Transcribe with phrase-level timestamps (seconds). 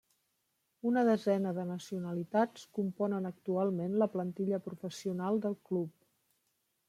[0.91, 5.95] Una desena de nacionalitats componen actualment la plantilla professional del club.